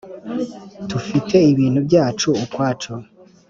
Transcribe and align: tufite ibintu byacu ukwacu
tufite 0.89 1.35
ibintu 1.51 1.79
byacu 1.87 2.29
ukwacu 2.43 2.93